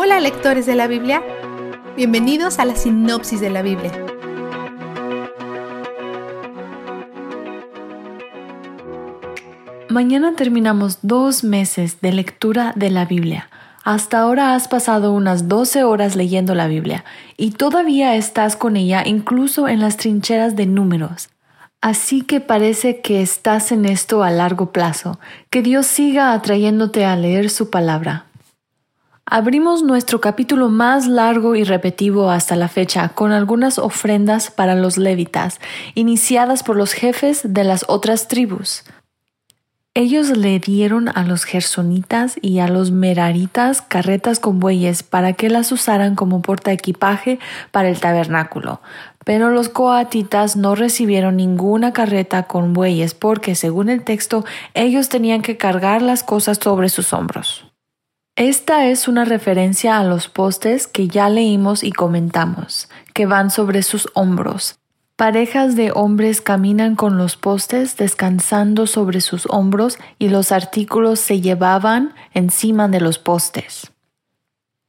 Hola 0.00 0.20
lectores 0.20 0.64
de 0.64 0.76
la 0.76 0.86
Biblia, 0.86 1.24
bienvenidos 1.96 2.60
a 2.60 2.64
la 2.64 2.76
sinopsis 2.76 3.40
de 3.40 3.50
la 3.50 3.62
Biblia. 3.62 3.90
Mañana 9.88 10.36
terminamos 10.36 11.00
dos 11.02 11.42
meses 11.42 12.00
de 12.00 12.12
lectura 12.12 12.72
de 12.76 12.90
la 12.90 13.06
Biblia. 13.06 13.50
Hasta 13.82 14.20
ahora 14.20 14.54
has 14.54 14.68
pasado 14.68 15.12
unas 15.12 15.48
12 15.48 15.82
horas 15.82 16.14
leyendo 16.14 16.54
la 16.54 16.68
Biblia 16.68 17.04
y 17.36 17.50
todavía 17.50 18.14
estás 18.14 18.54
con 18.54 18.76
ella 18.76 19.02
incluso 19.04 19.66
en 19.66 19.80
las 19.80 19.96
trincheras 19.96 20.54
de 20.54 20.66
números. 20.66 21.28
Así 21.80 22.22
que 22.22 22.38
parece 22.38 23.00
que 23.00 23.20
estás 23.20 23.72
en 23.72 23.84
esto 23.84 24.22
a 24.22 24.30
largo 24.30 24.70
plazo. 24.70 25.18
Que 25.50 25.60
Dios 25.60 25.86
siga 25.86 26.32
atrayéndote 26.34 27.04
a 27.04 27.16
leer 27.16 27.50
su 27.50 27.68
palabra. 27.68 28.27
Abrimos 29.30 29.82
nuestro 29.82 30.22
capítulo 30.22 30.70
más 30.70 31.06
largo 31.06 31.54
y 31.54 31.62
repetitivo 31.62 32.30
hasta 32.30 32.56
la 32.56 32.68
fecha 32.68 33.10
con 33.10 33.30
algunas 33.30 33.78
ofrendas 33.78 34.50
para 34.50 34.74
los 34.74 34.96
levitas, 34.96 35.60
iniciadas 35.94 36.62
por 36.62 36.76
los 36.76 36.94
jefes 36.94 37.42
de 37.44 37.62
las 37.62 37.84
otras 37.88 38.26
tribus. 38.28 38.84
Ellos 39.92 40.34
le 40.34 40.58
dieron 40.60 41.10
a 41.10 41.24
los 41.24 41.44
gersonitas 41.44 42.38
y 42.40 42.60
a 42.60 42.68
los 42.68 42.90
meraritas 42.90 43.82
carretas 43.82 44.40
con 44.40 44.60
bueyes 44.60 45.02
para 45.02 45.34
que 45.34 45.50
las 45.50 45.72
usaran 45.72 46.14
como 46.14 46.40
portaequipaje 46.40 47.38
para 47.70 47.90
el 47.90 48.00
tabernáculo. 48.00 48.80
Pero 49.26 49.50
los 49.50 49.68
coatitas 49.68 50.56
no 50.56 50.74
recibieron 50.74 51.36
ninguna 51.36 51.92
carreta 51.92 52.44
con 52.44 52.72
bueyes 52.72 53.12
porque, 53.12 53.54
según 53.54 53.90
el 53.90 54.04
texto, 54.04 54.46
ellos 54.72 55.10
tenían 55.10 55.42
que 55.42 55.58
cargar 55.58 56.00
las 56.00 56.22
cosas 56.22 56.58
sobre 56.62 56.88
sus 56.88 57.12
hombros. 57.12 57.67
Esta 58.38 58.86
es 58.86 59.08
una 59.08 59.24
referencia 59.24 59.98
a 59.98 60.04
los 60.04 60.28
postes 60.28 60.86
que 60.86 61.08
ya 61.08 61.28
leímos 61.28 61.82
y 61.82 61.90
comentamos, 61.90 62.88
que 63.12 63.26
van 63.26 63.50
sobre 63.50 63.82
sus 63.82 64.08
hombros. 64.14 64.76
Parejas 65.16 65.74
de 65.74 65.90
hombres 65.90 66.40
caminan 66.40 66.94
con 66.94 67.18
los 67.18 67.36
postes 67.36 67.96
descansando 67.96 68.86
sobre 68.86 69.22
sus 69.22 69.46
hombros 69.46 69.98
y 70.20 70.28
los 70.28 70.52
artículos 70.52 71.18
se 71.18 71.40
llevaban 71.40 72.14
encima 72.32 72.86
de 72.86 73.00
los 73.00 73.18
postes. 73.18 73.90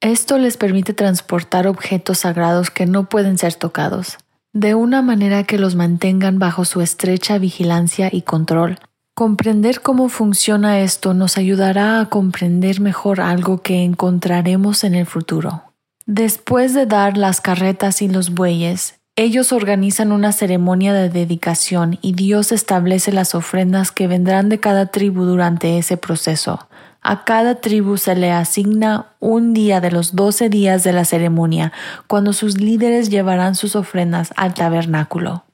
Esto 0.00 0.38
les 0.38 0.56
permite 0.56 0.94
transportar 0.94 1.66
objetos 1.66 2.20
sagrados 2.20 2.70
que 2.70 2.86
no 2.86 3.10
pueden 3.10 3.36
ser 3.36 3.56
tocados, 3.56 4.16
de 4.54 4.74
una 4.74 5.02
manera 5.02 5.44
que 5.44 5.58
los 5.58 5.74
mantengan 5.74 6.38
bajo 6.38 6.64
su 6.64 6.80
estrecha 6.80 7.36
vigilancia 7.36 8.08
y 8.10 8.22
control. 8.22 8.78
Comprender 9.16 9.80
cómo 9.80 10.08
funciona 10.08 10.80
esto 10.80 11.14
nos 11.14 11.38
ayudará 11.38 12.00
a 12.00 12.06
comprender 12.06 12.80
mejor 12.80 13.20
algo 13.20 13.62
que 13.62 13.84
encontraremos 13.84 14.82
en 14.82 14.96
el 14.96 15.06
futuro. 15.06 15.62
Después 16.04 16.74
de 16.74 16.86
dar 16.86 17.16
las 17.16 17.40
carretas 17.40 18.02
y 18.02 18.08
los 18.08 18.30
bueyes, 18.30 18.98
ellos 19.14 19.52
organizan 19.52 20.10
una 20.10 20.32
ceremonia 20.32 20.92
de 20.92 21.10
dedicación 21.10 21.96
y 22.02 22.14
Dios 22.14 22.50
establece 22.50 23.12
las 23.12 23.36
ofrendas 23.36 23.92
que 23.92 24.08
vendrán 24.08 24.48
de 24.48 24.58
cada 24.58 24.86
tribu 24.86 25.22
durante 25.22 25.78
ese 25.78 25.96
proceso. 25.96 26.66
A 27.00 27.24
cada 27.24 27.60
tribu 27.60 27.98
se 27.98 28.16
le 28.16 28.32
asigna 28.32 29.14
un 29.20 29.54
día 29.54 29.80
de 29.80 29.92
los 29.92 30.16
doce 30.16 30.48
días 30.48 30.82
de 30.82 30.92
la 30.92 31.04
ceremonia, 31.04 31.72
cuando 32.08 32.32
sus 32.32 32.60
líderes 32.60 33.10
llevarán 33.10 33.54
sus 33.54 33.76
ofrendas 33.76 34.34
al 34.36 34.54
tabernáculo. 34.54 35.44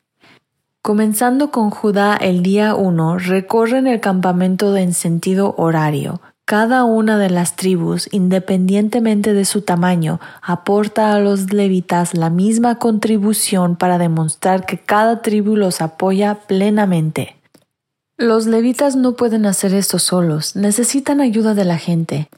Comenzando 0.83 1.51
con 1.51 1.69
Judá 1.69 2.17
el 2.17 2.43
día 2.43 2.75
uno, 2.75 3.19
recorren 3.19 3.87
el 3.87 4.01
campamento 4.01 4.75
en 4.77 4.95
sentido 4.95 5.55
horario, 5.59 6.23
cada 6.47 6.85
una 6.85 7.19
de 7.19 7.29
las 7.29 7.55
tribus, 7.55 8.09
independientemente 8.13 9.35
de 9.35 9.45
su 9.45 9.61
tamaño, 9.61 10.21
aporta 10.41 11.13
a 11.13 11.21
los 11.21 11.53
levitas 11.53 12.15
la 12.15 12.31
misma 12.31 12.79
contribución 12.79 13.77
para 13.77 13.99
demostrar 13.99 14.65
que 14.65 14.79
cada 14.79 15.21
tribu 15.21 15.55
los 15.55 15.83
apoya 15.83 16.37
plenamente. 16.47 17.37
Los 18.17 18.47
levitas 18.47 18.97
no 18.97 19.13
pueden 19.13 19.45
hacer 19.45 19.75
esto 19.75 19.99
solos, 19.99 20.57
necesitan 20.57 21.21
ayuda 21.21 21.55
de 21.55 21.67
la 21.67 21.77
gente. 21.77 22.31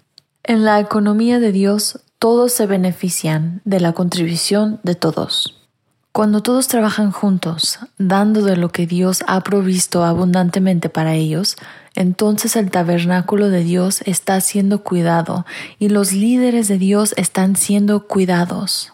En 0.43 0.65
la 0.65 0.81
economía 0.81 1.39
de 1.39 1.53
Dios, 1.53 2.01
todos 2.19 2.53
se 2.53 2.67
benefician 2.67 3.63
de 3.65 3.79
la 3.79 3.93
contribución 3.93 4.81
de 4.83 4.97
todos. 4.97 5.62
Cuando 6.13 6.43
todos 6.43 6.69
trabajan 6.69 7.11
juntos, 7.11 7.79
dando 7.97 8.43
de 8.43 8.59
lo 8.59 8.69
que 8.69 8.87
Dios 8.87 9.25
ha 9.27 9.41
provisto 9.41 10.05
abundantemente 10.05 10.91
para 10.91 11.15
ellos, 11.15 11.57
entonces 11.95 12.55
el 12.55 12.71
tabernáculo 12.71 13.49
de 13.49 13.65
Dios 13.65 14.03
está 14.05 14.39
siendo 14.43 14.83
cuidado 14.83 15.47
y 15.79 15.89
los 15.89 16.13
líderes 16.13 16.69
de 16.69 16.77
Dios 16.77 17.15
están 17.17 17.57
siendo 17.57 18.07
cuidados. 18.07 18.93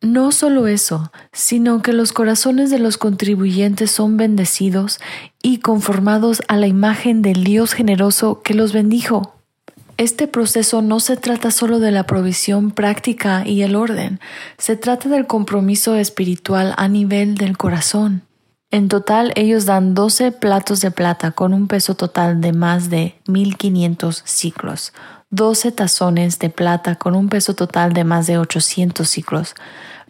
No 0.00 0.30
solo 0.30 0.68
eso, 0.68 1.10
sino 1.32 1.82
que 1.82 1.92
los 1.92 2.12
corazones 2.12 2.70
de 2.70 2.78
los 2.78 2.96
contribuyentes 2.96 3.90
son 3.90 4.16
bendecidos 4.16 5.00
y 5.42 5.58
conformados 5.58 6.42
a 6.46 6.56
la 6.56 6.68
imagen 6.68 7.22
del 7.22 7.42
Dios 7.42 7.72
generoso 7.72 8.40
que 8.42 8.54
los 8.54 8.72
bendijo. 8.72 9.34
Este 10.02 10.26
proceso 10.26 10.82
no 10.82 10.98
se 10.98 11.16
trata 11.16 11.52
solo 11.52 11.78
de 11.78 11.92
la 11.92 12.08
provisión 12.08 12.72
práctica 12.72 13.46
y 13.46 13.62
el 13.62 13.76
orden, 13.76 14.18
se 14.58 14.74
trata 14.74 15.08
del 15.08 15.28
compromiso 15.28 15.94
espiritual 15.94 16.74
a 16.76 16.88
nivel 16.88 17.36
del 17.36 17.56
corazón. 17.56 18.22
En 18.72 18.88
total, 18.88 19.32
ellos 19.36 19.64
dan 19.64 19.94
12 19.94 20.32
platos 20.32 20.80
de 20.80 20.90
plata 20.90 21.30
con 21.30 21.54
un 21.54 21.68
peso 21.68 21.94
total 21.94 22.40
de 22.40 22.52
más 22.52 22.90
de 22.90 23.14
1500 23.28 24.22
ciclos, 24.26 24.92
12 25.30 25.70
tazones 25.70 26.40
de 26.40 26.50
plata 26.50 26.96
con 26.96 27.14
un 27.14 27.28
peso 27.28 27.54
total 27.54 27.92
de 27.92 28.02
más 28.02 28.26
de 28.26 28.38
800 28.38 29.08
ciclos, 29.08 29.54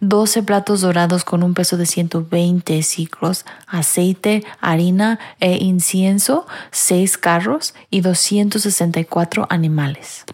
12 0.03 0.43
platos 0.43 0.81
dorados 0.81 1.23
con 1.23 1.43
un 1.43 1.53
peso 1.53 1.77
de 1.77 1.85
120 1.85 2.83
ciclos, 2.83 3.45
aceite, 3.67 4.43
harina 4.59 5.19
e 5.39 5.63
incienso, 5.63 6.45
6 6.71 7.17
carros 7.17 7.73
y 7.89 8.01
264 8.01 9.47
animales. 9.49 10.25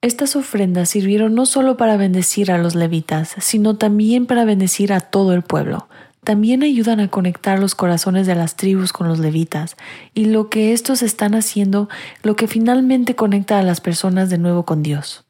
Estas 0.00 0.34
ofrendas 0.34 0.88
sirvieron 0.88 1.34
no 1.34 1.46
solo 1.46 1.76
para 1.76 1.96
bendecir 1.96 2.50
a 2.50 2.58
los 2.58 2.74
levitas, 2.74 3.36
sino 3.38 3.76
también 3.76 4.26
para 4.26 4.44
bendecir 4.44 4.92
a 4.92 5.00
todo 5.00 5.32
el 5.32 5.42
pueblo. 5.42 5.86
También 6.24 6.62
ayudan 6.62 7.00
a 7.00 7.08
conectar 7.08 7.58
los 7.58 7.74
corazones 7.74 8.26
de 8.26 8.34
las 8.34 8.56
tribus 8.56 8.92
con 8.92 9.06
los 9.06 9.18
levitas 9.18 9.76
y 10.14 10.26
lo 10.26 10.48
que 10.50 10.72
estos 10.72 11.02
están 11.02 11.34
haciendo, 11.34 11.88
lo 12.22 12.36
que 12.36 12.48
finalmente 12.48 13.14
conecta 13.14 13.58
a 13.58 13.62
las 13.62 13.80
personas 13.80 14.30
de 14.30 14.38
nuevo 14.38 14.64
con 14.64 14.82
Dios. 14.82 15.24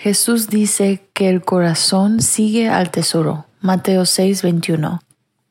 Jesús 0.00 0.48
dice 0.48 1.02
que 1.12 1.28
el 1.28 1.42
corazón 1.42 2.22
sigue 2.22 2.70
al 2.70 2.90
tesoro. 2.90 3.44
Mateo 3.60 4.06
6:21. 4.06 5.02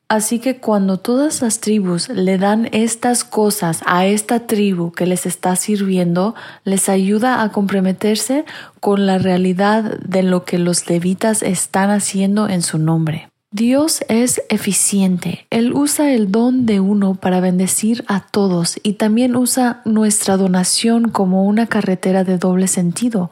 Así 0.08 0.40
que 0.40 0.56
cuando 0.56 0.98
todas 0.98 1.40
las 1.40 1.60
tribus 1.60 2.08
le 2.08 2.36
dan 2.36 2.68
estas 2.72 3.22
cosas 3.22 3.80
a 3.86 4.06
esta 4.06 4.48
tribu 4.48 4.90
que 4.90 5.06
les 5.06 5.24
está 5.24 5.54
sirviendo, 5.54 6.34
les 6.64 6.88
ayuda 6.88 7.44
a 7.44 7.52
comprometerse 7.52 8.44
con 8.80 9.06
la 9.06 9.18
realidad 9.18 10.00
de 10.00 10.24
lo 10.24 10.44
que 10.44 10.58
los 10.58 10.90
levitas 10.90 11.44
están 11.44 11.90
haciendo 11.90 12.48
en 12.48 12.62
su 12.62 12.78
nombre. 12.78 13.28
Dios 13.52 14.04
es 14.08 14.42
eficiente. 14.48 15.46
Él 15.50 15.72
usa 15.72 16.12
el 16.12 16.30
don 16.30 16.66
de 16.66 16.78
uno 16.78 17.16
para 17.16 17.40
bendecir 17.40 18.04
a 18.06 18.20
todos 18.20 18.78
y 18.84 18.92
también 18.92 19.34
usa 19.34 19.82
nuestra 19.84 20.36
donación 20.36 21.08
como 21.08 21.44
una 21.44 21.66
carretera 21.66 22.22
de 22.22 22.38
doble 22.38 22.68
sentido 22.68 23.30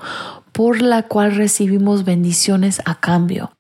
por 0.59 0.83
la 0.83 1.05
cual 1.05 1.37
recibimos 1.37 2.05
bendiciones 2.05 2.83
a 2.85 2.97
cambio. 2.97 3.53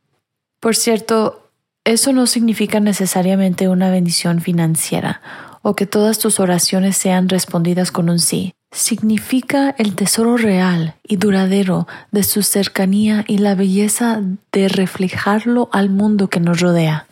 Por 0.58 0.74
cierto, 0.74 1.48
eso 1.84 2.12
no 2.12 2.26
significa 2.26 2.80
necesariamente 2.80 3.68
una 3.68 3.88
bendición 3.88 4.40
financiera 4.40 5.20
o 5.62 5.76
que 5.76 5.86
todas 5.86 6.18
tus 6.18 6.40
oraciones 6.40 6.96
sean 6.96 7.28
respondidas 7.28 7.92
con 7.92 8.10
un 8.10 8.18
sí. 8.18 8.52
Significa 8.72 9.76
el 9.78 9.94
tesoro 9.94 10.38
real 10.38 10.96
y 11.04 11.18
duradero 11.18 11.86
de 12.10 12.24
su 12.24 12.42
cercanía 12.42 13.24
y 13.28 13.38
la 13.38 13.54
belleza 13.54 14.20
de 14.50 14.66
reflejarlo 14.66 15.68
al 15.70 15.90
mundo 15.90 16.26
que 16.26 16.40
nos 16.40 16.60
rodea. 16.60 17.06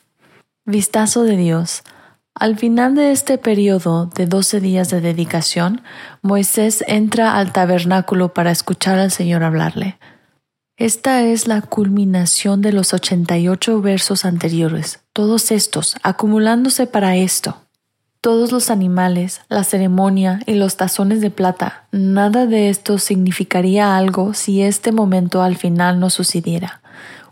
Vistazo 0.65 1.23
de 1.23 1.37
Dios 1.37 1.85
al 2.39 2.59
final 2.59 2.95
de 2.95 3.13
este 3.13 3.39
periodo 3.39 4.11
de 4.15 4.27
doce 4.27 4.61
días 4.61 4.91
de 4.91 5.01
dedicación, 5.01 5.81
Moisés 6.21 6.85
entra 6.87 7.39
al 7.39 7.51
tabernáculo 7.51 8.35
para 8.35 8.51
escuchar 8.51 8.99
al 8.99 9.11
Señor 9.11 9.43
hablarle. 9.43 9.99
Esta 10.77 11.23
es 11.23 11.49
la 11.49 11.63
culminación 11.63 12.61
de 12.61 12.73
los 12.73 12.93
ochenta 12.93 13.39
y 13.39 13.49
ocho 13.49 13.81
versos 13.81 14.27
anteriores, 14.27 15.01
todos 15.15 15.51
estos 15.51 15.97
acumulándose 16.03 16.87
para 16.87 17.17
esto. 17.17 17.57
Todos 18.21 18.53
los 18.53 18.71
animales, 18.71 19.41
la 19.49 19.65
ceremonia 19.65 20.41
y 20.45 20.55
los 20.55 20.77
tazones 20.77 21.23
de 21.23 21.31
plata, 21.31 21.87
nada 21.91 22.45
de 22.45 22.69
esto 22.69 22.99
significaría 22.99 23.97
algo 23.97 24.35
si 24.35 24.61
este 24.61 24.93
momento 24.93 25.43
al 25.43 25.57
final 25.57 26.01
no 26.01 26.11
sucediera 26.11 26.83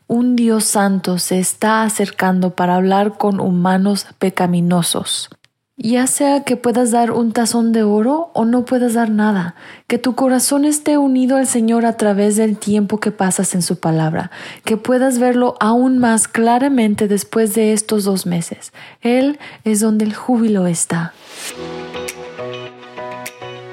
un 0.06 0.37
Dios 0.37 0.65
santo 0.65 1.19
se 1.19 1.39
está 1.39 1.83
acercando 1.83 2.51
para 2.51 2.77
hablar 2.77 3.17
con 3.17 3.41
humanos 3.41 4.06
pecaminosos. 4.19 5.31
ya 5.77 6.06
sea 6.06 6.45
que 6.45 6.56
puedas 6.56 6.93
dar 6.93 7.11
un 7.11 7.33
tazón 7.33 7.73
de 7.73 7.83
oro 7.83 8.31
o 8.33 8.45
no 8.45 8.65
puedas 8.65 8.95
dar 8.95 9.11
nada, 9.11 9.56
que 9.89 9.99
tu 9.99 10.15
corazón 10.15 10.65
esté 10.65 10.99
unido 10.99 11.37
al 11.37 11.49
Señor 11.49 11.85
a 11.85 11.97
través 11.97 12.37
del 12.37 12.56
tiempo 12.56 13.01
que 13.01 13.11
pasas 13.11 13.56
en 13.56 13.62
su 13.62 13.81
palabra, 13.81 14.31
que 14.65 14.77
puedas 14.77 15.19
verlo 15.19 15.56
aún 15.59 15.99
más 15.99 16.29
claramente 16.29 17.09
después 17.09 17.55
de 17.55 17.73
estos 17.73 18.05
dos 18.05 18.25
meses. 18.25 18.73
Él 19.01 19.39
es 19.65 19.81
donde 19.81 20.05
el 20.05 20.15
júbilo 20.15 20.69
está. 20.69 21.12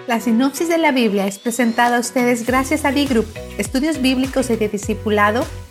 La 0.07 0.19
sinopsis 0.19 0.67
de 0.67 0.79
la 0.79 0.91
Biblia 0.91 1.27
es 1.27 1.37
presentada 1.37 1.97
a 1.97 1.99
ustedes 1.99 2.45
gracias 2.47 2.83
a 2.83 2.91
D-Group, 2.91 3.27
estudios 3.59 4.01
bíblicos 4.01 4.49
y 4.49 4.55
de 4.55 4.67
discipulado 4.67 5.45